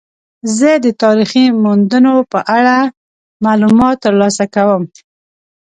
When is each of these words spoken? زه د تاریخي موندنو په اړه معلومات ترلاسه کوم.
زه 0.57 0.69
د 0.85 0.87
تاریخي 1.03 1.45
موندنو 1.63 2.15
په 2.31 2.39
اړه 2.57 2.77
معلومات 3.45 3.95
ترلاسه 4.05 4.45
کوم. 4.55 4.83